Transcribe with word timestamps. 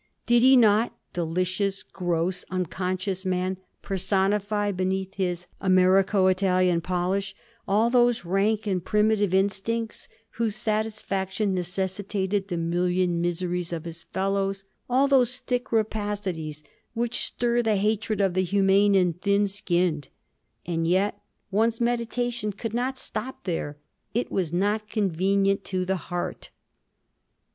Did 0.25 0.41
he 0.41 0.57
not, 0.57 0.97
delicious, 1.13 1.83
gross, 1.83 2.43
unconscious 2.49 3.23
man, 3.23 3.57
personify 3.83 4.71
beneath 4.71 5.13
his 5.13 5.45
Americo 5.59 6.25
Italian 6.25 6.81
polish 6.81 7.35
all 7.67 7.91
those 7.91 8.25
rank 8.25 8.65
and 8.65 8.83
primitive 8.83 9.31
instincts, 9.31 10.09
whose 10.31 10.55
satisfaction 10.55 11.53
necessitated 11.53 12.47
the 12.47 12.57
million 12.57 13.21
miseries 13.21 13.71
of 13.71 13.85
his 13.85 14.01
fellows; 14.01 14.63
all 14.89 15.07
those 15.07 15.37
thick 15.37 15.71
rapacities 15.71 16.63
which 16.95 17.23
stir 17.23 17.61
the 17.61 17.75
hatred 17.75 18.21
of 18.21 18.33
the 18.33 18.41
humane 18.41 18.95
and 18.95 19.21
thin 19.21 19.47
skinned! 19.47 20.09
And 20.65 20.87
yet, 20.87 21.21
one's 21.51 21.79
meditation 21.79 22.53
could 22.53 22.73
not 22.73 22.97
stop 22.97 23.43
there—it 23.43 24.31
was 24.31 24.51
not 24.51 24.89
convenient 24.89 25.63
to 25.65 25.85
the 25.85 25.97
heart! 25.97 26.49